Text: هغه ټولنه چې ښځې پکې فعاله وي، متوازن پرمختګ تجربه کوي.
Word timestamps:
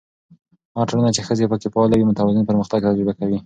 هغه 0.73 0.85
ټولنه 0.89 1.09
چې 1.15 1.21
ښځې 1.27 1.49
پکې 1.51 1.67
فعاله 1.73 1.95
وي، 1.95 2.05
متوازن 2.09 2.43
پرمختګ 2.49 2.79
تجربه 2.87 3.13
کوي. 3.19 3.37